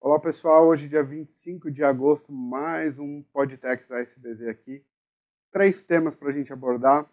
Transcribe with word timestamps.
Olá 0.00 0.20
pessoal, 0.20 0.68
hoje 0.68 0.88
dia 0.88 1.02
25 1.02 1.70
de 1.70 1.82
agosto, 1.82 2.32
mais 2.32 2.98
um 2.98 3.22
Podtex 3.32 3.90
ASBZ 3.90 4.42
aqui. 4.42 4.84
Três 5.50 5.82
temas 5.82 6.14
para 6.14 6.28
a 6.28 6.32
gente 6.32 6.52
abordar. 6.52 7.10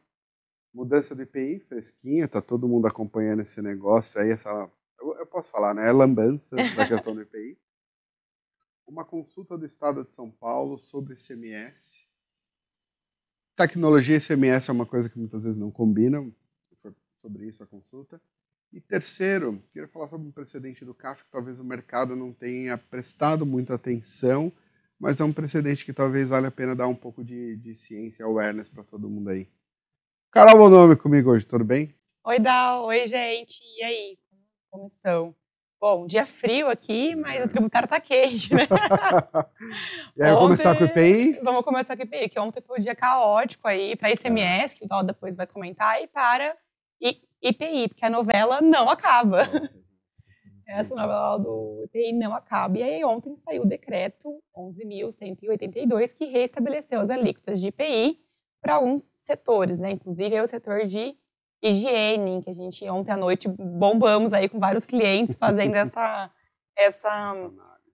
Mudança 0.74 1.15
do 1.15 1.24
IPI, 1.24 1.62
fresquinha, 1.62 2.28
tá 2.28 2.42
todo 2.42 2.68
mundo 2.68 2.86
acompanhando 2.88 3.42
esse 3.42 3.62
negócio 3.62 4.22
aí, 4.22 4.29
essa, 4.29 4.70
eu, 4.99 5.15
eu 5.15 5.26
posso 5.26 5.52
falar, 5.52 5.74
né? 5.74 5.88
É 5.88 5.92
lambança 5.92 6.56
da 6.78 6.88
questão 6.88 7.15
do 7.15 7.22
IPI. 7.24 7.58
Uma 8.86 9.04
consulta 9.04 9.58
do 9.58 9.65
Estado 9.65 10.04
de 10.04 10.12
São 10.12 10.29
Paulo 10.29 10.78
sobre 10.78 11.15
CMS. 11.15 12.08
Tecnologia 13.56 14.18
e 14.18 14.22
CMS 14.22 14.70
é 14.70 14.74
uma 14.74 14.86
coisa 14.86 15.10
que 15.10 15.17
muitas 15.17 15.44
vezes 15.44 15.58
não 15.58 15.72
combinam, 15.72 16.34
foi 16.73 16.94
sobre 17.21 17.48
isso 17.48 17.63
a 17.63 17.67
consulta. 17.67 18.21
E 18.73 18.80
terceiro, 18.80 19.62
queria 19.73 19.88
falar 19.88 20.08
sobre 20.08 20.27
um 20.27 20.31
precedente 20.31 20.85
do 20.85 20.94
CAF 20.94 21.25
que 21.25 21.31
talvez 21.31 21.59
o 21.59 21.63
mercado 21.63 22.16
não 22.16 22.31
tenha 22.31 22.77
prestado 22.77 23.45
muita 23.45 23.75
atenção, 23.75 24.52
mas 24.98 25.20
é 25.20 25.23
um 25.23 25.34
precedente 25.34 25.84
que 25.84 25.91
talvez 25.91 26.30
valha 26.30 26.48
a 26.48 26.52
pena 26.52 26.75
dar 26.75 26.88
um 26.88 26.95
pouco 26.95 27.23
de, 27.23 27.58
de 27.58 27.75
ciência, 27.75 28.23
awareness 28.23 28.70
para 28.70 28.84
todo 28.84 29.09
mundo 29.09 29.30
aí. 29.30 29.49
Carol, 30.31 30.58
bom 30.58 30.70
nome 30.70 30.95
comigo 30.95 31.31
hoje, 31.31 31.45
tudo 31.45 31.66
bem? 31.66 31.94
Oi, 32.23 32.39
Dal. 32.39 32.86
Oi, 32.86 33.05
gente. 33.08 33.61
E 33.77 33.83
aí? 33.83 34.17
Como 34.70 34.86
estão? 34.86 35.36
Bom, 35.81 36.05
dia 36.05 36.27
frio 36.27 36.70
aqui, 36.70 37.16
mas 37.16 37.44
o 37.44 37.48
tributário 37.48 37.88
tá 37.88 37.99
quente, 37.99 38.53
né? 38.53 38.67
e 40.16 40.22
aí, 40.22 40.31
vamos 40.31 40.41
começar 40.41 40.77
com 40.77 40.84
o 40.84 40.85
IPI? 40.85 41.39
Vamos 41.41 41.62
começar 41.63 41.98
com 41.98 42.03
o 42.03 42.05
IPI, 42.05 42.30
que 42.30 42.39
ontem 42.39 42.62
foi 42.62 42.77
um 42.77 42.81
dia 42.81 42.94
caótico 42.94 43.67
aí 43.67 43.95
para 43.95 44.12
ICMS, 44.12 44.75
que 44.75 44.86
o 44.86 44.88
Dal 44.88 45.02
depois 45.02 45.36
vai 45.36 45.48
comentar, 45.48 45.99
e 45.99 46.05
para 46.05 46.55
IPI, 47.02 47.88
porque 47.88 48.05
a 48.05 48.12
novela 48.12 48.61
não 48.61 48.92
acaba. 48.92 49.39
Essa 50.67 50.94
novela 50.94 51.39
do 51.39 51.83
IPI 51.86 52.14
não 52.14 52.36
acaba. 52.36 52.77
E 52.77 52.83
aí 52.83 53.03
ontem 53.03 53.36
saiu 53.36 53.64
o 53.64 53.67
decreto 53.67 54.39
11.182 54.55 56.14
que 56.14 56.25
restabeleceu 56.25 57.02
as 57.02 57.09
alíquotas 57.09 57.59
de 57.59 57.70
IPI 57.70 58.20
para 58.61 58.75
alguns 58.75 59.16
setores, 59.17 59.80
né? 59.80 59.89
Inclusive 59.89 60.42
o 60.42 60.48
setor 60.48 60.86
de 60.86 61.17
higiene, 61.62 62.42
que 62.42 62.50
a 62.50 62.54
gente 62.54 62.90
ontem 62.90 63.12
à 63.12 63.17
noite 63.17 63.48
bombamos 63.48 64.34
aí 64.34 64.50
com 64.50 64.59
vários 64.59 64.86
clientes 64.86 65.36
fazendo 65.36 65.76
essa, 65.76 66.31
essa 66.76 67.34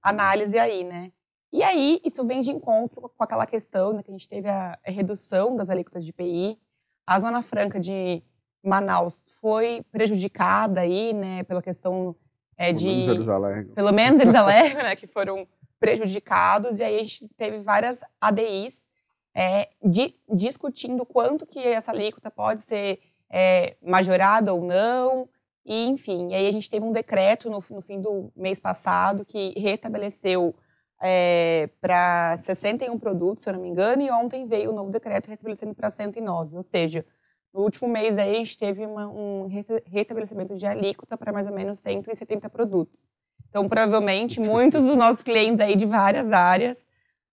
análise 0.02 0.58
aí, 0.58 0.84
né? 0.84 1.12
E 1.52 1.64
aí, 1.64 2.02
isso 2.04 2.26
vem 2.26 2.42
de 2.42 2.52
encontro 2.52 3.10
com 3.18 3.24
aquela 3.24 3.46
questão 3.46 3.94
né, 3.94 4.04
que 4.04 4.12
a 4.12 4.14
gente 4.14 4.28
teve 4.28 4.50
a 4.50 4.78
redução 4.84 5.56
das 5.56 5.70
alíquotas 5.70 6.04
de 6.04 6.12
IPI. 6.12 6.60
A 7.06 7.20
Zona 7.20 7.42
Franca 7.42 7.80
de 7.80 8.22
Manaus 8.62 9.24
foi 9.40 9.82
prejudicada 9.92 10.82
aí, 10.82 11.14
né, 11.14 11.44
pela 11.44 11.62
questão 11.62 12.16
é, 12.58 12.74
de... 12.74 12.86
Pelo 12.86 12.96
menos 12.96 13.16
eles 13.16 13.28
alegam. 13.30 13.74
Pelo 13.74 13.92
menos 13.94 14.20
eles 14.20 14.36
alegam, 14.36 14.84
né, 14.84 14.96
que 14.96 15.08
foram 15.08 15.48
prejudicados. 15.80 16.80
E 16.80 16.84
aí 16.84 17.00
a 17.00 17.04
gente 17.04 17.30
teve 17.30 17.60
várias 17.60 18.02
ADIs 18.20 18.86
é, 19.34 19.70
di, 19.84 20.16
discutindo 20.28 21.06
quanto 21.06 21.46
que 21.46 21.60
essa 21.60 21.92
alíquota 21.92 22.30
pode 22.30 22.64
ser 22.64 23.00
é, 23.30 23.76
majorada 23.82 24.54
ou 24.54 24.64
não. 24.64 25.28
E, 25.66 25.86
enfim, 25.86 26.34
aí 26.34 26.48
a 26.48 26.52
gente 26.52 26.70
teve 26.70 26.86
um 26.86 26.94
decreto 26.94 27.50
no, 27.50 27.64
no 27.70 27.82
fim 27.82 28.00
do 28.00 28.32
mês 28.36 28.60
passado 28.60 29.26
que 29.26 29.54
restabeleceu 29.60 30.56
é, 31.02 31.70
para 31.82 32.36
61 32.38 32.98
produtos, 32.98 33.44
se 33.44 33.50
eu 33.50 33.54
não 33.54 33.62
me 33.62 33.68
engano, 33.70 34.02
e 34.02 34.10
ontem 34.10 34.48
veio 34.48 34.72
o 34.72 34.74
novo 34.74 34.90
decreto 34.90 35.28
restabelecendo 35.28 35.76
para 35.76 35.90
109. 35.90 36.56
Ou 36.56 36.64
seja, 36.64 37.06
no 37.54 37.62
último 37.62 37.88
mês 37.88 38.18
aí 38.18 38.36
a 38.36 38.38
gente 38.38 38.58
teve 38.58 38.86
uma, 38.86 39.08
um 39.08 39.48
restabelecimento 39.86 40.56
de 40.56 40.66
alíquota 40.66 41.18
para 41.18 41.34
mais 41.34 41.48
ou 41.48 41.54
menos 41.54 41.80
170 41.80 42.50
produtos. 42.50 43.08
Então, 43.50 43.68
provavelmente, 43.68 44.40
muitos 44.40 44.84
dos 44.84 44.98
nossos 44.98 45.24
clientes 45.24 45.60
aí 45.60 45.76
de 45.76 45.86
várias 45.86 46.32
áreas 46.32 46.86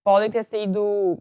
podem 0.02 0.30
ter 0.30 0.44
sido 0.44 1.18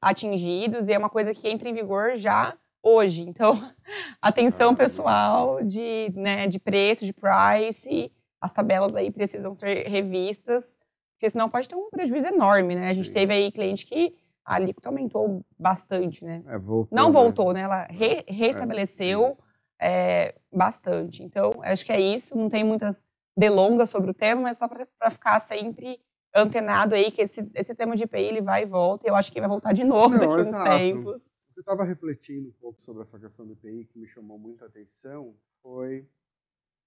atingidos 0.00 0.88
e 0.88 0.92
é 0.92 0.98
uma 0.98 1.10
coisa 1.10 1.34
que 1.34 1.48
entra 1.48 1.68
em 1.68 1.74
vigor 1.74 2.16
já 2.16 2.56
hoje. 2.86 3.22
Então, 3.22 3.52
atenção 4.22 4.74
pessoal 4.74 5.62
de, 5.64 6.12
né, 6.14 6.46
de 6.46 6.58
preço, 6.58 7.04
de 7.04 7.12
price, 7.12 8.12
as 8.40 8.52
tabelas 8.52 8.94
aí 8.94 9.10
precisam 9.10 9.52
ser 9.52 9.88
revistas, 9.88 10.78
porque 11.14 11.28
senão 11.28 11.48
pode 11.48 11.68
ter 11.68 11.74
um 11.74 11.90
prejuízo 11.90 12.28
enorme, 12.28 12.74
né? 12.74 12.90
A 12.90 12.94
gente 12.94 13.10
teve 13.10 13.32
aí 13.34 13.50
cliente 13.50 13.86
que 13.86 14.14
a 14.44 14.56
alíquota 14.56 14.88
aumentou 14.88 15.44
bastante, 15.58 16.24
né? 16.24 16.42
É, 16.46 16.58
voltou, 16.58 16.96
Não 16.96 17.06
né? 17.06 17.12
voltou, 17.12 17.52
né? 17.52 17.62
Ela 17.62 17.84
re, 17.90 18.22
restabeleceu 18.28 19.36
é, 19.80 20.34
bastante. 20.52 21.22
Então, 21.22 21.50
acho 21.62 21.84
que 21.84 21.92
é 21.92 22.00
isso. 22.00 22.36
Não 22.36 22.48
tem 22.48 22.62
muitas 22.62 23.04
delongas 23.36 23.90
sobre 23.90 24.10
o 24.10 24.14
tema, 24.14 24.42
mas 24.42 24.58
só 24.58 24.68
para 24.68 25.10
ficar 25.10 25.40
sempre 25.40 25.98
antenado 26.34 26.94
aí 26.94 27.10
que 27.10 27.22
esse, 27.22 27.50
esse 27.54 27.74
tema 27.74 27.96
de 27.96 28.04
IPI 28.04 28.20
ele 28.20 28.42
vai 28.42 28.62
e 28.62 28.66
volta. 28.66 29.06
E 29.06 29.10
eu 29.10 29.16
acho 29.16 29.32
que 29.32 29.40
vai 29.40 29.48
voltar 29.48 29.72
de 29.72 29.82
novo 29.84 30.10
Não, 30.16 30.20
daqui 30.20 30.48
uns 30.48 30.58
tempos. 30.58 31.32
Eu 31.56 31.60
estava 31.60 31.84
refletindo 31.84 32.50
um 32.50 32.52
pouco 32.52 32.82
sobre 32.82 33.02
essa 33.02 33.18
questão 33.18 33.46
do 33.46 33.54
IPI 33.54 33.86
que 33.86 33.98
me 33.98 34.06
chamou 34.06 34.38
muita 34.38 34.66
atenção 34.66 35.34
foi 35.62 36.06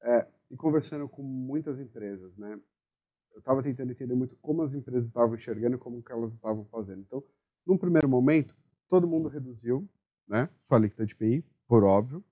é, 0.02 0.28
e 0.52 0.56
conversando 0.56 1.10
com 1.10 1.24
muitas 1.24 1.80
empresas, 1.80 2.38
né? 2.38 2.54
Eu 3.34 3.40
estava 3.40 3.64
tentando 3.64 3.92
entender 3.92 4.14
muito 4.14 4.36
como 4.38 4.62
as 4.62 4.76
empresas 4.76 5.08
estavam 5.08 5.34
enxergando 5.36 5.80
como 5.80 6.04
que 6.04 6.12
elas 6.12 6.34
estavam 6.34 6.66
fazendo. 6.66 7.02
Então, 7.02 7.24
num 7.66 7.78
primeiro 7.78 8.08
momento, 8.08 8.56
todo 8.88 9.08
mundo 9.08 9.28
reduziu 9.28 9.90
né, 10.28 10.48
sua 10.60 10.78
alíquota 10.78 11.04
de 11.04 11.14
IPI, 11.14 11.44
por 11.68 11.84
óbvio. 11.84 12.24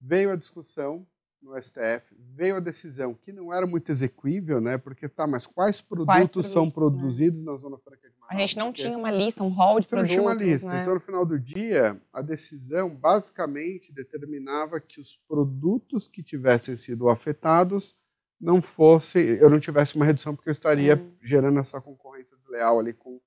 Veio 0.00 0.32
a 0.32 0.36
discussão 0.36 1.06
no 1.42 1.60
STF, 1.60 2.14
veio 2.34 2.56
a 2.56 2.60
decisão 2.60 3.14
que 3.14 3.32
não 3.32 3.52
era 3.52 3.66
muito 3.66 3.90
execuível, 3.90 4.60
né? 4.60 4.78
Porque 4.78 5.08
tá, 5.08 5.26
mas 5.26 5.46
quais 5.46 5.80
produtos, 5.80 6.14
quais 6.14 6.30
produtos 6.30 6.52
são 6.52 6.66
né? 6.66 6.70
produzidos 6.70 7.40
né? 7.40 7.50
na 7.50 7.58
Zona 7.58 7.78
Franca 7.78 8.08
de 8.08 8.14
Manaus? 8.18 8.34
A 8.34 8.38
gente 8.38 8.56
não 8.56 8.72
tinha 8.72 8.96
uma 8.96 9.10
lista, 9.10 9.42
um 9.42 9.48
hall 9.48 9.80
de 9.80 9.86
produtos. 9.86 10.16
Não 10.16 10.22
tinha 10.22 10.30
uma 10.30 10.42
lista. 10.42 10.68
Né? 10.68 10.80
Então, 10.82 10.94
no 10.94 11.00
final 11.00 11.24
do 11.24 11.38
dia, 11.38 12.00
a 12.12 12.22
decisão 12.22 12.90
basicamente 12.90 13.92
determinava 13.92 14.80
que 14.80 15.00
os 15.00 15.16
produtos 15.28 16.08
que 16.08 16.22
tivessem 16.22 16.76
sido 16.76 17.08
afetados 17.08 17.94
não 18.40 18.62
fossem, 18.62 19.22
eu 19.22 19.50
não 19.50 19.60
tivesse 19.60 19.96
uma 19.96 20.04
redução 20.04 20.34
porque 20.34 20.48
eu 20.48 20.52
estaria 20.52 20.96
hum. 20.96 21.12
gerando 21.22 21.58
essa 21.60 21.80
concorrência 21.80 22.36
desleal 22.36 22.78
ali 22.78 22.94
com 22.94 23.20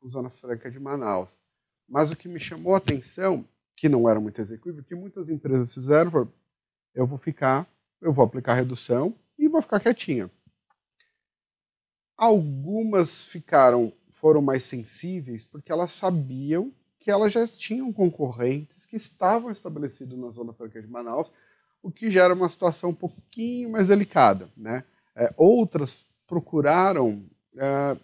com 0.00 0.08
Zona 0.08 0.30
Franca 0.30 0.70
de 0.70 0.80
Manaus. 0.80 1.42
Mas 1.88 2.10
o 2.10 2.16
que 2.16 2.28
me 2.28 2.38
chamou 2.38 2.74
a 2.74 2.78
atenção, 2.78 3.46
que 3.76 3.88
não 3.88 4.08
era 4.08 4.20
muito 4.20 4.40
execuível, 4.40 4.82
que 4.82 4.94
muitas 4.94 5.28
empresas 5.28 5.72
fizeram, 5.72 6.30
eu 6.98 7.06
vou 7.06 7.16
ficar, 7.16 7.64
eu 8.00 8.12
vou 8.12 8.24
aplicar 8.24 8.54
redução 8.54 9.14
e 9.38 9.46
vou 9.46 9.62
ficar 9.62 9.78
quietinha. 9.78 10.28
Algumas 12.16 13.24
ficaram, 13.24 13.92
foram 14.10 14.42
mais 14.42 14.64
sensíveis 14.64 15.44
porque 15.44 15.70
elas 15.70 15.92
sabiam 15.92 16.72
que 16.98 17.08
elas 17.08 17.32
já 17.32 17.46
tinham 17.46 17.92
concorrentes 17.92 18.84
que 18.84 18.96
estavam 18.96 19.48
estabelecidos 19.48 20.18
na 20.18 20.28
Zona 20.30 20.52
Franca 20.52 20.82
de 20.82 20.88
Manaus, 20.88 21.30
o 21.80 21.88
que 21.88 22.10
gera 22.10 22.34
uma 22.34 22.48
situação 22.48 22.90
um 22.90 22.94
pouquinho 22.94 23.70
mais 23.70 23.86
delicada. 23.86 24.48
Né? 24.56 24.82
É, 25.14 25.32
outras 25.36 26.04
procuraram 26.26 27.24
é, 27.56 27.96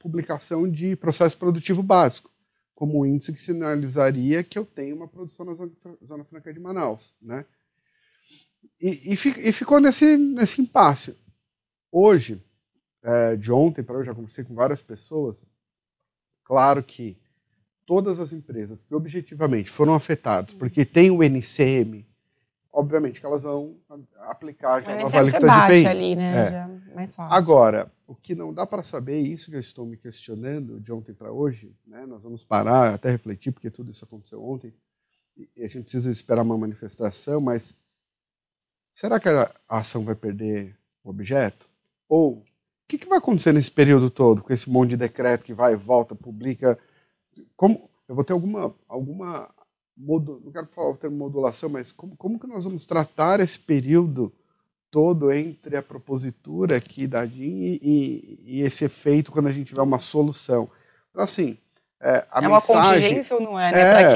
publicação 0.00 0.68
de 0.68 0.96
processo 0.96 1.36
produtivo 1.36 1.80
básico, 1.80 2.28
como 2.74 3.06
índice 3.06 3.32
que 3.32 3.40
sinalizaria 3.40 4.42
que 4.42 4.58
eu 4.58 4.66
tenho 4.66 4.96
uma 4.96 5.06
produção 5.06 5.46
na 5.46 5.54
Zona, 5.54 5.70
zona 6.04 6.24
Franca 6.24 6.52
de 6.52 6.58
Manaus. 6.58 7.14
Né? 7.22 7.46
E, 8.80 9.12
e, 9.12 9.14
e, 9.14 9.52
ficou 9.52 9.80
nesse, 9.80 10.16
nesse 10.16 10.62
impasse. 10.62 11.14
Hoje, 11.92 12.42
é, 13.02 13.36
de 13.36 13.52
ontem 13.52 13.82
para 13.82 13.96
hoje, 13.96 14.06
já 14.06 14.14
conversei 14.14 14.44
com 14.44 14.54
várias 14.54 14.80
pessoas, 14.80 15.42
claro 16.44 16.82
que 16.82 17.16
todas 17.84 18.20
as 18.20 18.32
empresas 18.32 18.82
que 18.82 18.94
objetivamente 18.94 19.70
foram 19.70 19.94
afetadas, 19.94 20.54
porque 20.54 20.84
tem 20.84 21.10
o 21.10 21.22
NCM, 21.22 22.06
obviamente 22.72 23.20
que 23.20 23.26
elas 23.26 23.42
vão 23.42 23.76
aplicar 24.20 24.80
já 24.82 24.92
a 24.92 25.02
nova 25.02 25.18
alíquota 25.18 25.46
de 25.46 25.78
IPI. 25.78 25.86
ali, 25.86 26.16
né? 26.16 26.46
É. 26.46 26.50
Já 26.50 26.70
mais 26.94 27.12
fácil. 27.12 27.34
Agora, 27.34 27.90
o 28.06 28.14
que 28.14 28.34
não 28.34 28.52
dá 28.52 28.66
para 28.66 28.82
saber, 28.82 29.18
isso 29.20 29.50
que 29.50 29.56
eu 29.56 29.60
estou 29.60 29.86
me 29.86 29.96
questionando 29.96 30.80
de 30.80 30.92
ontem 30.92 31.12
para 31.12 31.32
hoje, 31.32 31.74
né? 31.86 32.06
nós 32.06 32.22
vamos 32.22 32.44
parar, 32.44 32.94
até 32.94 33.10
refletir, 33.10 33.52
porque 33.52 33.70
tudo 33.70 33.90
isso 33.90 34.04
aconteceu 34.04 34.42
ontem, 34.42 34.72
e 35.56 35.64
a 35.64 35.68
gente 35.68 35.84
precisa 35.84 36.10
esperar 36.10 36.42
uma 36.42 36.58
manifestação, 36.58 37.40
mas 37.40 37.74
será 39.00 39.18
que 39.18 39.30
a 39.30 39.50
ação 39.66 40.04
vai 40.04 40.14
perder 40.14 40.76
o 41.02 41.08
objeto? 41.08 41.66
Ou 42.06 42.32
o 42.32 42.42
que, 42.86 42.98
que 42.98 43.08
vai 43.08 43.16
acontecer 43.16 43.50
nesse 43.50 43.70
período 43.70 44.10
todo, 44.10 44.42
com 44.42 44.52
esse 44.52 44.68
monte 44.68 44.90
de 44.90 44.98
decreto 44.98 45.44
que 45.46 45.54
vai 45.54 45.72
e 45.72 45.76
volta, 45.76 46.14
publica? 46.14 46.78
Como, 47.56 47.88
eu 48.06 48.14
vou 48.14 48.22
ter 48.22 48.34
alguma, 48.34 48.74
alguma 48.86 49.48
não 49.96 50.52
quero 50.52 50.66
falar 50.66 50.90
o 50.90 50.96
termo 50.96 51.16
modulação, 51.16 51.70
mas 51.70 51.92
como, 51.92 52.14
como 52.14 52.38
que 52.38 52.46
nós 52.46 52.64
vamos 52.64 52.84
tratar 52.84 53.40
esse 53.40 53.58
período 53.58 54.30
todo 54.90 55.32
entre 55.32 55.78
a 55.78 55.82
propositura 55.82 56.76
aqui 56.76 57.06
da 57.06 57.24
DIN 57.24 57.78
e, 57.80 57.80
e, 57.82 58.58
e, 58.58 58.60
esse 58.62 58.84
efeito 58.84 59.32
quando 59.32 59.46
a 59.46 59.52
gente 59.52 59.68
tiver 59.68 59.82
uma 59.82 60.00
solução. 60.00 60.68
Então, 61.10 61.24
assim, 61.24 61.56
É, 62.02 62.26
a 62.30 62.42
é 62.42 62.48
uma 62.48 62.56
mensagem, 62.56 63.02
contingência 63.02 63.36
ou 63.36 63.42
não 63.42 63.60
é? 63.60 63.72
Né? 63.72 63.80
É, 63.80 63.92
para 63.92 64.14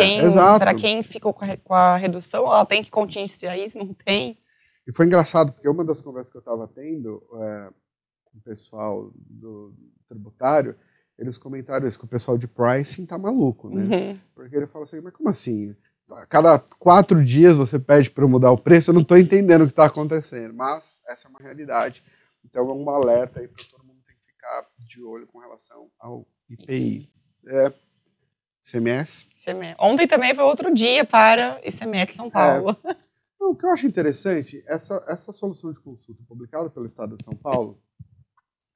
quem, 0.74 0.80
quem 0.80 1.02
ficou 1.02 1.32
com 1.32 1.44
a, 1.44 1.56
com 1.56 1.74
a 1.74 1.96
redução, 1.96 2.44
ela 2.44 2.66
tem 2.66 2.82
que 2.82 2.90
contingenciar 2.90 3.58
isso, 3.58 3.78
não 3.78 3.94
tem. 3.94 4.36
E 4.86 4.92
foi 4.92 5.06
engraçado, 5.06 5.52
porque 5.52 5.68
uma 5.68 5.84
das 5.84 6.00
conversas 6.00 6.30
que 6.30 6.36
eu 6.36 6.40
estava 6.40 6.68
tendo 6.68 7.22
é, 7.40 7.70
com 8.24 8.38
o 8.38 8.40
pessoal 8.42 9.10
do 9.14 9.74
tributário, 10.08 10.76
eles 11.18 11.38
comentaram 11.38 11.86
isso, 11.86 11.98
que 11.98 12.04
o 12.04 12.08
pessoal 12.08 12.36
de 12.36 12.46
pricing 12.46 13.06
tá 13.06 13.16
maluco, 13.16 13.70
né? 13.70 13.82
Uhum. 13.82 14.20
Porque 14.34 14.56
ele 14.56 14.66
fala 14.66 14.84
assim, 14.84 15.00
mas 15.00 15.14
como 15.14 15.28
assim? 15.28 15.74
A 16.10 16.26
cada 16.26 16.58
quatro 16.58 17.24
dias 17.24 17.56
você 17.56 17.78
pede 17.78 18.10
para 18.10 18.26
mudar 18.26 18.50
o 18.50 18.58
preço, 18.58 18.90
eu 18.90 18.94
não 18.94 19.00
estou 19.00 19.16
entendendo 19.16 19.62
o 19.62 19.66
que 19.66 19.72
está 19.72 19.86
acontecendo. 19.86 20.52
Mas 20.52 21.00
essa 21.08 21.28
é 21.28 21.30
uma 21.30 21.40
realidade. 21.40 22.04
Então 22.44 22.68
é 22.68 22.74
um 22.74 22.90
alerta 22.90 23.40
aí 23.40 23.48
para 23.48 23.64
todo 23.64 23.84
mundo 23.84 24.00
ter 24.06 24.12
que 24.12 24.26
ficar 24.26 24.66
de 24.78 25.02
olho 25.02 25.26
com 25.26 25.38
relação 25.38 25.88
ao 25.98 26.26
IPI. 26.50 27.08
É, 27.46 27.72
CMS? 28.62 29.26
ICMS. 29.40 29.76
Ontem 29.78 30.06
também 30.06 30.34
foi 30.34 30.44
outro 30.44 30.74
dia 30.74 31.04
para 31.04 31.60
ICMS 31.64 32.12
São 32.12 32.30
Paulo. 32.30 32.76
Então, 32.80 32.96
o 33.50 33.56
que 33.56 33.66
eu 33.66 33.70
acho 33.70 33.86
interessante, 33.86 34.62
essa, 34.66 35.04
essa 35.08 35.32
solução 35.32 35.72
de 35.72 35.80
consulta 35.80 36.22
publicada 36.26 36.70
pelo 36.70 36.86
Estado 36.86 37.16
de 37.16 37.24
São 37.24 37.34
Paulo, 37.34 37.80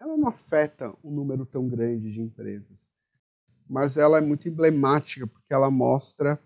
ela 0.00 0.16
não 0.16 0.28
afeta 0.28 0.94
um 1.02 1.10
número 1.10 1.44
tão 1.44 1.68
grande 1.68 2.12
de 2.12 2.20
empresas, 2.20 2.88
mas 3.68 3.96
ela 3.96 4.18
é 4.18 4.20
muito 4.20 4.48
emblemática 4.48 5.26
porque 5.26 5.52
ela 5.52 5.70
mostra 5.70 6.40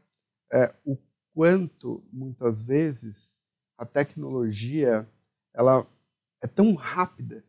é, 0.53 0.75
o 0.85 0.97
quanto, 1.35 2.03
muitas 2.13 2.65
vezes, 2.65 3.37
a 3.77 3.87
tecnologia 3.87 5.09
ela 5.55 5.87
é 6.43 6.47
tão 6.47 6.75
rápida 6.75 7.45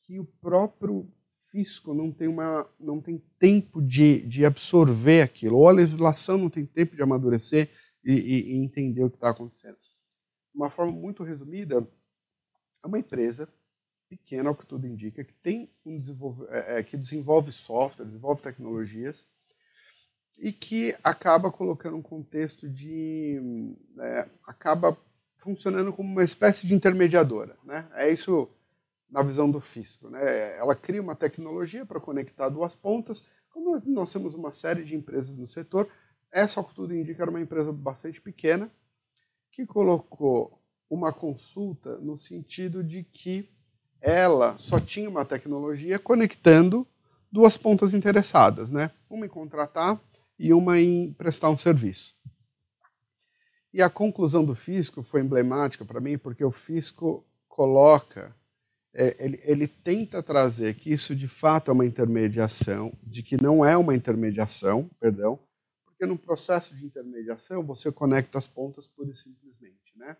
que 0.00 0.18
o 0.18 0.24
próprio 0.24 1.06
fisco 1.50 1.94
não 1.94 2.12
tem, 2.12 2.28
uma, 2.28 2.66
não 2.78 3.00
tem 3.00 3.22
tempo 3.38 3.80
de, 3.80 4.20
de 4.26 4.44
absorver 4.44 5.22
aquilo, 5.22 5.56
ou 5.56 5.68
a 5.68 5.72
legislação 5.72 6.38
não 6.38 6.50
tem 6.50 6.64
tempo 6.64 6.94
de 6.94 7.02
amadurecer 7.02 7.68
e, 8.04 8.12
e, 8.12 8.52
e 8.52 8.56
entender 8.56 9.02
o 9.02 9.10
que 9.10 9.16
está 9.16 9.30
acontecendo. 9.30 9.76
Uma 10.54 10.70
forma 10.70 10.92
muito 10.92 11.22
resumida, 11.22 11.86
é 12.82 12.86
uma 12.86 12.98
empresa 12.98 13.48
pequena, 14.08 14.48
ao 14.48 14.54
que 14.54 14.66
tudo 14.66 14.86
indica, 14.86 15.22
que 15.22 15.34
tem 15.34 15.70
um 15.84 15.98
desenvolve, 15.98 16.46
é, 16.50 16.82
que 16.82 16.96
desenvolve 16.96 17.52
software, 17.52 18.06
desenvolve 18.06 18.42
tecnologias 18.42 19.26
e 20.38 20.52
que 20.52 20.96
acaba 21.02 21.50
colocando 21.50 21.96
um 21.96 22.02
contexto 22.02 22.68
de 22.68 23.40
é, 23.98 24.28
acaba 24.46 24.96
funcionando 25.36 25.92
como 25.92 26.10
uma 26.10 26.24
espécie 26.24 26.66
de 26.66 26.74
intermediadora, 26.74 27.56
né? 27.64 27.86
É 27.94 28.10
isso 28.10 28.48
na 29.10 29.22
visão 29.22 29.50
do 29.50 29.60
fisco, 29.60 30.08
né? 30.08 30.56
Ela 30.56 30.74
cria 30.74 31.02
uma 31.02 31.14
tecnologia 31.14 31.84
para 31.84 32.00
conectar 32.00 32.48
duas 32.48 32.74
pontas. 32.74 33.24
Como 33.50 33.80
nós 33.86 34.12
temos 34.12 34.34
uma 34.34 34.52
série 34.52 34.84
de 34.84 34.94
empresas 34.94 35.36
no 35.36 35.46
setor, 35.46 35.88
essa, 36.30 36.60
ao 36.60 36.64
que 36.64 36.74
tudo 36.74 36.94
indica, 36.94 37.22
era 37.22 37.30
uma 37.30 37.40
empresa 37.40 37.72
bastante 37.72 38.20
pequena 38.20 38.70
que 39.58 39.66
colocou 39.66 40.62
uma 40.88 41.12
consulta 41.12 41.96
no 41.98 42.16
sentido 42.16 42.84
de 42.84 43.02
que 43.02 43.50
ela 44.00 44.56
só 44.56 44.78
tinha 44.78 45.10
uma 45.10 45.24
tecnologia 45.24 45.98
conectando 45.98 46.86
duas 47.30 47.58
pontas 47.58 47.92
interessadas, 47.92 48.70
né? 48.70 48.92
Uma 49.10 49.26
em 49.26 49.28
contratar 49.28 50.00
e 50.38 50.52
uma 50.52 50.78
em 50.78 51.12
prestar 51.12 51.50
um 51.50 51.58
serviço. 51.58 52.14
E 53.74 53.82
a 53.82 53.90
conclusão 53.90 54.44
do 54.44 54.54
fisco 54.54 55.02
foi 55.02 55.22
emblemática 55.22 55.84
para 55.84 56.00
mim, 56.00 56.16
porque 56.16 56.44
o 56.44 56.52
fisco 56.52 57.26
coloca, 57.48 58.32
é, 58.94 59.16
ele, 59.18 59.40
ele 59.42 59.66
tenta 59.66 60.22
trazer 60.22 60.74
que 60.74 60.92
isso 60.92 61.16
de 61.16 61.26
fato 61.26 61.72
é 61.72 61.74
uma 61.74 61.84
intermediação, 61.84 62.92
de 63.02 63.24
que 63.24 63.42
não 63.42 63.64
é 63.64 63.76
uma 63.76 63.96
intermediação, 63.96 64.88
perdão, 65.00 65.36
porque 65.98 66.06
no 66.06 66.16
processo 66.16 66.76
de 66.76 66.86
intermediação 66.86 67.60
você 67.64 67.90
conecta 67.90 68.38
as 68.38 68.46
pontas 68.46 68.86
pura 68.86 69.10
e 69.10 69.14
simplesmente, 69.14 69.92
né? 69.96 70.16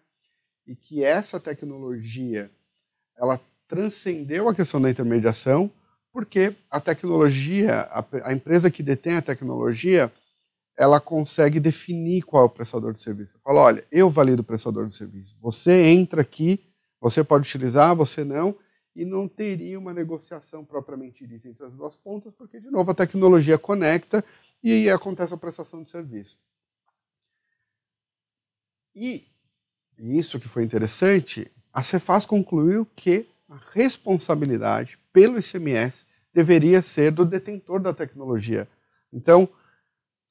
E 0.66 0.74
que 0.74 1.04
essa 1.04 1.38
tecnologia, 1.38 2.50
ela 3.16 3.40
transcendeu 3.68 4.48
a 4.48 4.54
questão 4.54 4.80
da 4.80 4.90
intermediação, 4.90 5.70
porque 6.12 6.52
a 6.68 6.80
tecnologia, 6.80 7.82
a, 7.92 8.04
a, 8.24 8.32
empresa 8.32 8.72
que 8.72 8.82
detém 8.82 9.16
a 9.16 9.22
tecnologia, 9.22 10.12
ela 10.76 11.00
consegue 11.00 11.60
definir 11.60 12.22
qual 12.22 12.42
é 12.42 12.46
o 12.46 12.50
prestador 12.50 12.92
de 12.92 12.98
serviço. 12.98 13.38
Fala, 13.44 13.60
olha, 13.60 13.84
eu 13.92 14.10
valido 14.10 14.42
o 14.42 14.44
prestador 14.44 14.86
de 14.86 14.94
serviço. 14.94 15.36
Você 15.40 15.90
entra 15.90 16.22
aqui, 16.22 16.60
você 17.00 17.22
pode 17.22 17.46
utilizar, 17.46 17.94
você 17.94 18.24
não, 18.24 18.56
e 18.96 19.04
não 19.04 19.28
teria 19.28 19.78
uma 19.78 19.94
negociação 19.94 20.64
propriamente 20.64 21.24
dita 21.24 21.46
entre 21.46 21.64
as 21.64 21.72
duas 21.72 21.94
pontas, 21.94 22.34
porque, 22.34 22.58
de 22.58 22.68
novo, 22.68 22.90
a 22.90 22.94
tecnologia 22.94 23.56
conecta 23.56 24.24
e 24.62 24.72
aí 24.72 24.90
acontece 24.90 25.32
a 25.32 25.36
prestação 25.36 25.82
de 25.82 25.90
serviço. 25.90 26.38
E 28.94 29.24
isso 29.98 30.40
que 30.40 30.48
foi 30.48 30.64
interessante, 30.64 31.50
a 31.72 31.82
Cefaz 31.82 32.26
concluiu 32.26 32.86
que 32.96 33.26
a 33.48 33.58
responsabilidade 33.72 34.98
pelo 35.12 35.38
ICMS 35.38 36.04
deveria 36.32 36.82
ser 36.82 37.10
do 37.12 37.24
detentor 37.24 37.80
da 37.80 37.92
tecnologia. 37.92 38.68
Então, 39.12 39.48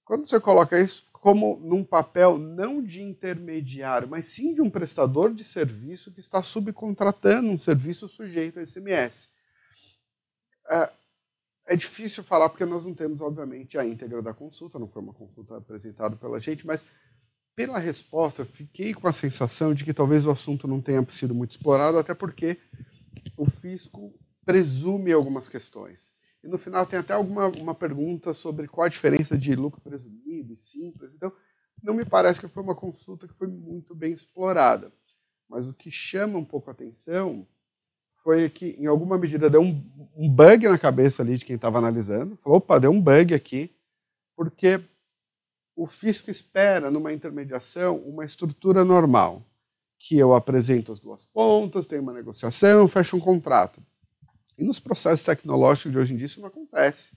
quando 0.06 0.28
você 0.28 0.40
coloca 0.40 0.80
isso 0.80 1.06
como 1.12 1.58
num 1.58 1.84
papel 1.84 2.38
não 2.38 2.82
de 2.82 3.02
intermediário, 3.02 4.08
mas 4.08 4.28
sim 4.28 4.54
de 4.54 4.62
um 4.62 4.70
prestador 4.70 5.34
de 5.34 5.44
serviço 5.44 6.12
que 6.12 6.20
está 6.20 6.42
subcontratando 6.44 7.50
um 7.50 7.58
serviço 7.58 8.08
sujeito 8.08 8.60
ao 8.60 8.64
ICMS. 8.64 9.28
É, 10.70 10.90
é 11.68 11.76
difícil 11.76 12.24
falar 12.24 12.50
porque 12.50 12.66
nós 12.66 12.86
não 12.86 12.94
temos, 12.94 13.22
obviamente, 13.22 13.78
a 13.78 13.86
íntegra 13.86 14.22
da 14.22 14.34
consulta, 14.34 14.80
não 14.80 14.88
foi 14.88 15.02
uma 15.02 15.14
consulta 15.14 15.58
apresentada 15.58 16.16
pela 16.16 16.40
gente, 16.40 16.66
mas 16.66 16.84
pela 17.54 17.78
resposta, 17.78 18.46
fiquei 18.46 18.94
com 18.94 19.08
a 19.08 19.12
sensação 19.12 19.74
de 19.74 19.84
que 19.84 19.94
talvez 19.94 20.26
o 20.26 20.32
assunto 20.32 20.68
não 20.68 20.80
tenha 20.80 21.06
sido 21.10 21.36
muito 21.36 21.52
explorado, 21.52 21.98
até 21.98 22.14
porque 22.14 22.58
o 23.36 23.50
fisco 23.50 24.14
presume 24.46 25.12
algumas 25.12 25.50
questões. 25.50 26.14
E 26.44 26.48
no 26.48 26.58
final 26.58 26.86
tem 26.86 27.00
até 27.00 27.14
alguma 27.14 27.48
uma 27.48 27.76
pergunta 27.76 28.32
sobre 28.32 28.68
qual 28.68 28.86
a 28.86 28.90
diferença 28.90 29.38
de 29.38 29.56
lucro 29.56 29.82
presumido 29.82 30.54
e 30.54 30.58
simples. 30.58 31.14
Então, 31.14 31.34
não 31.84 31.94
me 31.94 32.06
parece 32.06 32.40
que 32.40 32.48
foi 32.48 32.64
uma 32.64 32.76
consulta 32.76 33.28
que 33.28 33.34
foi 33.34 33.48
muito 33.48 33.94
bem 33.94 34.14
explorada. 34.14 34.94
Mas 35.50 35.68
o 35.68 35.74
que 35.74 35.90
chama 35.90 36.38
um 36.38 36.46
pouco 36.46 36.70
a 36.70 36.74
atenção 36.74 37.48
foi 38.28 38.50
que, 38.50 38.76
em 38.78 38.88
alguma 38.88 39.18
medida, 39.18 39.50
deu 39.50 39.62
um, 39.62 39.82
um 40.14 40.30
bug 40.30 40.68
na 40.68 40.78
cabeça 40.78 41.24
ali 41.24 41.38
de 41.38 41.46
quem 41.46 41.56
estava 41.56 41.78
analisando. 41.78 42.38
Falou, 42.44 42.58
opa, 42.58 42.78
deu 42.78 42.92
um 42.92 43.02
bug 43.02 43.34
aqui, 43.34 43.72
porque 44.36 44.82
o 45.74 45.88
fisco 45.88 46.30
espera, 46.30 46.92
numa 46.92 47.14
intermediação, 47.14 47.96
uma 48.00 48.26
estrutura 48.26 48.84
normal 48.84 49.42
que 49.98 50.18
eu 50.18 50.34
apresento 50.34 50.92
as 50.92 51.00
duas 51.00 51.24
pontas, 51.24 51.88
tenho 51.88 52.02
uma 52.02 52.12
negociação, 52.12 52.86
fecho 52.90 53.16
um 53.16 53.22
contrato. 53.22 53.82
E 54.58 54.64
nos 54.66 54.78
processos 54.78 55.24
tecnológicos 55.24 55.94
de 55.94 55.98
hoje 55.98 56.14
em 56.14 56.18
dia 56.18 56.26
isso 56.26 56.42
não 56.42 56.50
acontece. 56.50 57.12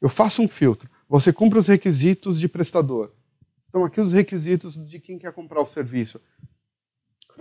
Eu 0.00 0.08
faço 0.08 0.42
um 0.42 0.48
filtro, 0.48 0.88
você 1.08 1.32
cumpre 1.32 1.58
os 1.58 1.66
requisitos 1.66 2.38
de 2.38 2.48
prestador. 2.48 3.10
Estão 3.64 3.84
aqui 3.84 4.00
os 4.00 4.12
requisitos 4.12 4.74
de 4.88 5.00
quem 5.00 5.18
quer 5.18 5.32
comprar 5.32 5.60
o 5.60 5.66
serviço. 5.66 6.20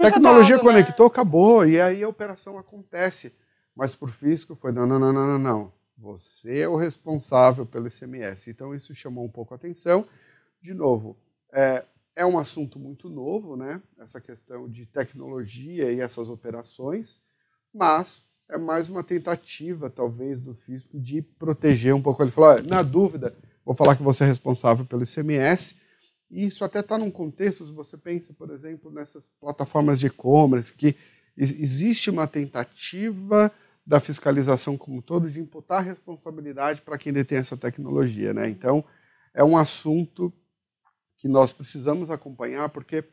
Tecnologia 0.01 0.57
dado, 0.57 0.65
né? 0.65 0.71
conectou, 0.71 1.05
né? 1.05 1.11
acabou, 1.11 1.65
e 1.65 1.79
aí 1.79 2.03
a 2.03 2.09
operação 2.09 2.57
acontece. 2.57 3.33
Mas 3.75 3.95
para 3.95 4.09
o 4.09 4.11
fisco 4.11 4.55
foi: 4.55 4.71
não, 4.71 4.85
não, 4.85 4.99
não, 4.99 5.13
não, 5.13 5.27
não, 5.27 5.39
não. 5.39 5.73
Você 5.97 6.59
é 6.59 6.67
o 6.67 6.75
responsável 6.75 7.65
pelo 7.65 7.87
ICMS. 7.87 8.49
Então 8.49 8.73
isso 8.73 8.93
chamou 8.95 9.23
um 9.23 9.29
pouco 9.29 9.53
a 9.53 9.57
atenção. 9.57 10.07
De 10.61 10.73
novo, 10.73 11.17
é, 11.51 11.85
é 12.15 12.25
um 12.25 12.37
assunto 12.37 12.79
muito 12.79 13.09
novo, 13.09 13.55
né? 13.55 13.81
Essa 13.99 14.19
questão 14.19 14.69
de 14.69 14.85
tecnologia 14.85 15.91
e 15.91 15.99
essas 15.99 16.27
operações, 16.27 17.21
mas 17.73 18.23
é 18.49 18.57
mais 18.57 18.89
uma 18.89 19.03
tentativa, 19.03 19.89
talvez, 19.89 20.39
do 20.39 20.53
fisco 20.53 20.99
de 20.99 21.21
proteger 21.21 21.93
um 21.93 22.01
pouco. 22.01 22.21
Ele 22.21 22.31
falou: 22.31 22.61
na 22.63 22.81
dúvida, 22.81 23.35
vou 23.63 23.73
falar 23.73 23.95
que 23.95 24.03
você 24.03 24.23
é 24.23 24.27
responsável 24.27 24.85
pelo 24.85 25.03
ICMS. 25.03 25.75
E 26.31 26.45
isso 26.45 26.63
até 26.63 26.79
está 26.79 26.97
num 26.97 27.11
contexto, 27.11 27.65
se 27.65 27.71
você 27.73 27.97
pensa, 27.97 28.33
por 28.33 28.49
exemplo, 28.51 28.89
nessas 28.89 29.29
plataformas 29.39 29.99
de 29.99 30.07
e-commerce, 30.07 30.73
que 30.73 30.95
existe 31.37 32.09
uma 32.09 32.25
tentativa 32.25 33.51
da 33.85 33.99
fiscalização 33.99 34.77
como 34.77 35.01
todo 35.01 35.29
de 35.29 35.39
imputar 35.39 35.83
responsabilidade 35.83 36.81
para 36.81 36.97
quem 36.97 37.11
detém 37.11 37.39
essa 37.39 37.57
tecnologia. 37.57 38.33
Né? 38.33 38.49
Então, 38.49 38.83
é 39.33 39.43
um 39.43 39.57
assunto 39.57 40.31
que 41.17 41.27
nós 41.27 41.51
precisamos 41.51 42.09
acompanhar, 42.09 42.69
porque 42.69 43.03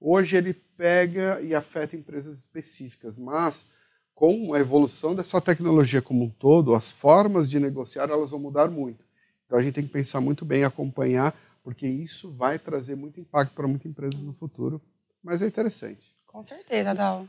hoje 0.00 0.36
ele 0.36 0.54
pega 0.54 1.40
e 1.42 1.54
afeta 1.54 1.94
empresas 1.94 2.38
específicas, 2.38 3.16
mas 3.16 3.66
com 4.14 4.54
a 4.54 4.60
evolução 4.60 5.14
dessa 5.14 5.40
tecnologia 5.40 6.00
como 6.00 6.24
um 6.24 6.30
todo, 6.30 6.74
as 6.74 6.90
formas 6.90 7.48
de 7.48 7.60
negociar 7.60 8.10
elas 8.10 8.30
vão 8.30 8.40
mudar 8.40 8.70
muito. 8.70 9.04
Então 9.46 9.58
a 9.58 9.62
gente 9.62 9.74
tem 9.74 9.84
que 9.84 9.92
pensar 9.92 10.20
muito 10.20 10.44
bem, 10.44 10.64
acompanhar, 10.64 11.34
porque 11.62 11.86
isso 11.86 12.30
vai 12.30 12.58
trazer 12.58 12.96
muito 12.96 13.20
impacto 13.20 13.52
para 13.54 13.68
muitas 13.68 13.86
empresas 13.86 14.20
no 14.20 14.32
futuro. 14.32 14.80
Mas 15.22 15.42
é 15.42 15.46
interessante. 15.46 16.14
Com 16.26 16.42
certeza, 16.42 16.94
Dal. 16.94 17.28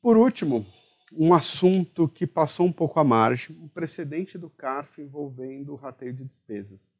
Por 0.00 0.16
último, 0.16 0.66
um 1.12 1.34
assunto 1.34 2.08
que 2.08 2.26
passou 2.26 2.66
um 2.66 2.72
pouco 2.72 2.98
à 2.98 3.04
margem, 3.04 3.56
um 3.60 3.68
precedente 3.68 4.38
do 4.38 4.48
CARF 4.48 5.00
envolvendo 5.00 5.72
o 5.72 5.76
rateio 5.76 6.12
de 6.12 6.24
despesas. 6.24 6.90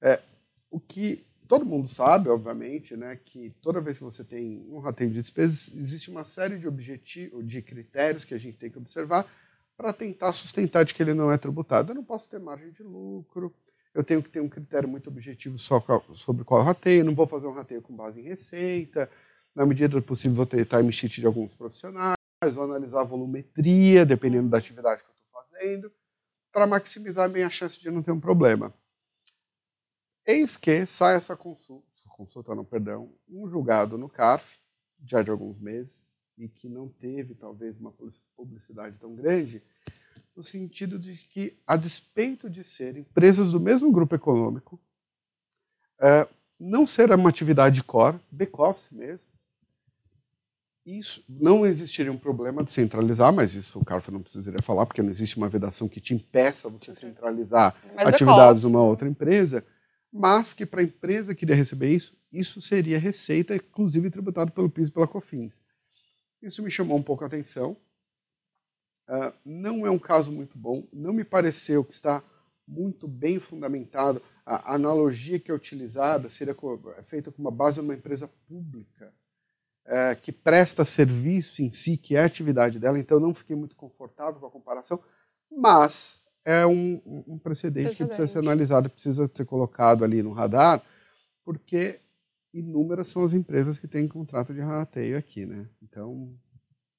É, 0.00 0.20
o 0.70 0.80
que 0.80 1.24
todo 1.46 1.64
mundo 1.64 1.88
sabe, 1.88 2.28
obviamente, 2.28 2.96
né, 2.96 3.16
que 3.24 3.50
toda 3.62 3.80
vez 3.80 3.98
que 3.98 4.04
você 4.04 4.24
tem 4.24 4.66
um 4.68 4.78
rateio 4.78 5.10
de 5.10 5.20
despesas, 5.20 5.72
existe 5.74 6.10
uma 6.10 6.24
série 6.24 6.58
de 6.58 6.66
objetivos, 6.66 7.46
de 7.46 7.62
critérios 7.62 8.24
que 8.24 8.34
a 8.34 8.38
gente 8.38 8.58
tem 8.58 8.70
que 8.70 8.78
observar 8.78 9.24
para 9.76 9.92
tentar 9.92 10.32
sustentar 10.32 10.84
de 10.84 10.94
que 10.94 11.02
ele 11.02 11.14
não 11.14 11.30
é 11.30 11.38
tributado. 11.38 11.92
Eu 11.92 11.96
não 11.96 12.04
posso 12.04 12.28
ter 12.28 12.40
margem 12.40 12.70
de 12.72 12.82
lucro, 12.82 13.54
eu 13.96 14.04
tenho 14.04 14.22
que 14.22 14.28
ter 14.28 14.40
um 14.40 14.48
critério 14.48 14.86
muito 14.86 15.08
objetivo 15.08 15.58
só 15.58 15.82
sobre 16.14 16.44
qual 16.44 16.62
rateio, 16.62 17.02
não 17.02 17.14
vou 17.14 17.26
fazer 17.26 17.46
um 17.46 17.54
rateio 17.54 17.80
com 17.80 17.96
base 17.96 18.20
em 18.20 18.24
receita, 18.24 19.10
na 19.54 19.64
medida 19.64 19.88
do 19.88 20.02
possível 20.02 20.36
vou 20.36 20.44
ter 20.44 20.66
time 20.66 20.90
de 20.90 21.26
alguns 21.26 21.54
profissionais, 21.54 22.14
vou 22.52 22.64
analisar 22.64 23.00
a 23.00 23.04
volumetria, 23.04 24.04
dependendo 24.04 24.50
da 24.50 24.58
atividade 24.58 25.02
que 25.02 25.08
eu 25.08 25.14
estou 25.14 25.42
fazendo, 25.42 25.92
para 26.52 26.66
maximizar 26.66 27.24
a 27.24 27.28
minha 27.28 27.48
chance 27.48 27.80
de 27.80 27.90
não 27.90 28.02
ter 28.02 28.12
um 28.12 28.20
problema. 28.20 28.74
Eis 30.26 30.58
que 30.58 30.84
sai 30.84 31.16
essa 31.16 31.34
consulta, 31.34 31.86
consulta 32.10 32.54
não, 32.54 32.66
perdão, 32.66 33.14
um 33.26 33.48
julgado 33.48 33.96
no 33.96 34.10
CARF, 34.10 34.58
já 35.06 35.22
de 35.22 35.30
alguns 35.30 35.58
meses, 35.58 36.06
e 36.36 36.46
que 36.48 36.68
não 36.68 36.86
teve 36.86 37.34
talvez 37.34 37.80
uma 37.80 37.94
publicidade 38.36 38.98
tão 38.98 39.14
grande, 39.14 39.62
no 40.36 40.42
sentido 40.42 40.98
de 40.98 41.14
que, 41.14 41.56
a 41.66 41.76
despeito 41.76 42.50
de 42.50 42.62
serem 42.62 43.02
empresas 43.02 43.52
do 43.52 43.58
mesmo 43.58 43.90
grupo 43.90 44.14
econômico, 44.14 44.78
é, 45.98 46.28
não 46.60 46.86
ser 46.86 47.10
uma 47.12 47.30
atividade 47.30 47.82
core, 47.82 48.18
back-office 48.30 48.90
mesmo, 48.90 49.26
isso 50.84 51.24
não 51.28 51.66
existiria 51.66 52.12
um 52.12 52.18
problema 52.18 52.62
de 52.62 52.70
centralizar, 52.70 53.32
mas 53.32 53.54
isso 53.54 53.78
o 53.80 53.84
Carfa 53.84 54.12
não 54.12 54.22
precisaria 54.22 54.62
falar, 54.62 54.86
porque 54.86 55.02
não 55.02 55.10
existe 55.10 55.36
uma 55.36 55.48
vedação 55.48 55.88
que 55.88 56.00
te 56.00 56.14
impeça 56.14 56.68
você 56.68 56.94
centralizar 56.94 57.74
mas 57.94 58.06
atividades 58.06 58.60
de 58.60 58.68
uma 58.68 58.82
outra 58.82 59.08
empresa 59.08 59.64
mas 60.16 60.52
que 60.52 60.64
para 60.64 60.80
a 60.80 60.84
empresa 60.84 61.34
que 61.34 61.44
iria 61.44 61.54
receber 61.54 61.90
isso, 61.90 62.14
isso 62.32 62.60
seria 62.60 62.98
receita, 62.98 63.54
inclusive 63.54 64.10
tributado 64.10 64.50
pelo 64.50 64.70
PIS 64.70 64.88
e 64.88 64.90
pela 64.90 65.06
COFINS. 65.06 65.60
Isso 66.42 66.62
me 66.62 66.70
chamou 66.70 66.96
um 66.96 67.02
pouco 67.02 67.24
a 67.24 67.26
atenção. 67.26 67.76
Uh, 69.08 69.32
não 69.44 69.86
é 69.86 69.90
um 69.90 69.98
caso 69.98 70.32
muito 70.32 70.58
bom, 70.58 70.84
não 70.92 71.12
me 71.12 71.24
pareceu 71.24 71.84
que 71.84 71.92
está 71.92 72.22
muito 72.66 73.06
bem 73.06 73.38
fundamentado. 73.38 74.20
A 74.44 74.74
analogia 74.74 75.38
que 75.38 75.50
é 75.50 75.54
utilizada 75.54 76.28
seria 76.28 76.56
é 76.98 77.02
feita 77.02 77.30
com 77.30 77.40
uma 77.40 77.50
base 77.50 77.80
numa 77.80 77.94
empresa 77.94 78.28
pública, 78.48 79.12
é, 79.84 80.14
que 80.16 80.32
presta 80.32 80.84
serviço 80.84 81.62
em 81.62 81.70
si, 81.70 81.96
que 81.96 82.16
é 82.16 82.20
a 82.20 82.26
atividade 82.26 82.78
dela, 82.78 82.98
então 82.98 83.20
não 83.20 83.34
fiquei 83.34 83.54
muito 83.54 83.76
confortável 83.76 84.40
com 84.40 84.46
a 84.46 84.50
comparação, 84.50 85.00
mas 85.50 86.22
é 86.44 86.66
um, 86.66 87.00
um 87.26 87.38
precedente, 87.38 87.88
precedente, 87.88 87.96
que 87.96 88.04
precisa 88.06 88.28
ser 88.28 88.38
analisado, 88.38 88.90
precisa 88.90 89.30
ser 89.32 89.44
colocado 89.44 90.04
ali 90.04 90.22
no 90.22 90.32
radar, 90.32 90.82
porque 91.44 92.00
inúmeras 92.52 93.08
são 93.08 93.24
as 93.24 93.32
empresas 93.32 93.78
que 93.78 93.86
têm 93.86 94.08
contrato 94.08 94.52
de 94.52 94.60
rateio 94.60 95.16
aqui, 95.18 95.44
né? 95.46 95.68
Então. 95.82 96.36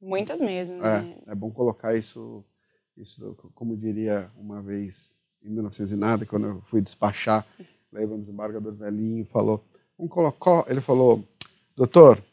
Muitas 0.01 0.39
mesmo. 0.39 0.75
É, 0.85 1.01
né? 1.01 1.17
é 1.27 1.35
bom 1.35 1.51
colocar 1.51 1.95
isso, 1.95 2.43
isso, 2.95 3.35
como 3.53 3.75
diria 3.75 4.31
uma 4.37 4.61
vez, 4.61 5.11
em 5.43 5.49
1900 5.49 5.91
e 5.91 5.95
nada, 5.95 6.25
quando 6.25 6.47
eu 6.47 6.61
fui 6.61 6.81
despachar, 6.81 7.45
levando 7.91 8.19
o 8.19 8.21
desembargador 8.21 8.73
velhinho, 8.73 9.25
falou, 9.25 9.63
um 9.97 10.07
colocou, 10.07 10.65
ele 10.67 10.81
falou, 10.81 11.23
doutor, 11.75 12.23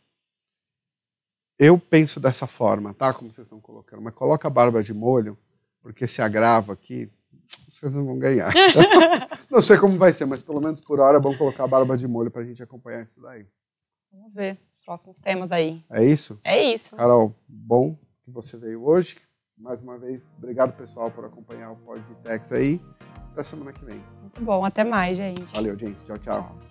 eu 1.58 1.78
penso 1.78 2.20
dessa 2.20 2.46
forma, 2.46 2.92
tá? 2.92 3.14
Como 3.14 3.32
vocês 3.32 3.46
estão 3.46 3.60
colocando, 3.60 4.02
mas 4.02 4.14
coloca 4.14 4.46
a 4.46 4.50
barba 4.50 4.82
de 4.82 4.92
molho 4.92 5.38
porque 5.80 6.08
se 6.08 6.20
agrava 6.20 6.72
aqui, 6.72 7.10
vocês 7.68 7.92
não 7.94 8.04
vão 8.04 8.18
ganhar. 8.18 8.52
não 9.50 9.62
sei 9.62 9.78
como 9.78 9.96
vai 9.96 10.12
ser, 10.12 10.24
mas 10.24 10.42
pelo 10.42 10.60
menos 10.60 10.80
por 10.80 10.98
hora 10.98 11.18
é 11.18 11.20
bom 11.20 11.36
colocar 11.36 11.64
a 11.64 11.68
barba 11.68 11.96
de 11.96 12.08
molho 12.08 12.30
para 12.30 12.42
a 12.42 12.44
gente 12.44 12.62
acompanhar 12.62 13.04
isso 13.04 13.20
daí. 13.20 13.46
Vamos 14.10 14.34
ver 14.34 14.58
próximos 14.84 15.18
temas 15.18 15.50
aí. 15.50 15.82
É 15.90 16.04
isso? 16.04 16.38
É 16.44 16.62
isso. 16.62 16.96
Carol, 16.96 17.34
bom 17.48 17.96
que 18.24 18.30
você 18.30 18.56
veio 18.56 18.84
hoje. 18.86 19.18
Mais 19.56 19.80
uma 19.80 19.96
vez, 19.96 20.26
obrigado 20.36 20.76
pessoal 20.76 21.10
por 21.10 21.24
acompanhar 21.24 21.70
o 21.70 21.76
Podtex 21.76 22.52
aí. 22.52 22.80
Até 23.32 23.42
semana 23.42 23.72
que 23.72 23.84
vem. 23.84 24.00
Muito 24.20 24.40
bom, 24.42 24.64
até 24.64 24.84
mais, 24.84 25.16
gente. 25.16 25.44
Valeu, 25.52 25.78
gente. 25.78 25.98
tchau. 26.04 26.18
tchau. 26.18 26.42
tchau. 26.42 26.63